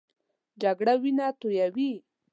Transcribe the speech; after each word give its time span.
جګړه 0.61 0.93
وینه 1.01 1.27
تویوي 1.39 1.91